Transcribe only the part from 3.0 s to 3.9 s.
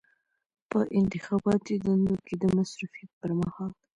پر مهال.